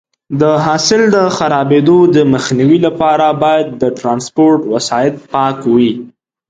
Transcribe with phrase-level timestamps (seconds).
[0.41, 1.97] د حاصل د خرابېدو
[2.33, 5.91] مخنیوي لپاره باید د ټرانسپورټ وسایط پاک وي.